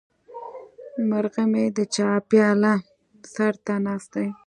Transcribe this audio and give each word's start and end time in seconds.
مرغه 1.09 1.43
مې 1.51 1.63
د 1.77 1.79
چای 1.95 2.17
پیاله 2.29 2.73
سر 3.33 3.53
ته 3.65 3.73
ناست 3.85 4.09
دی. 4.13 4.27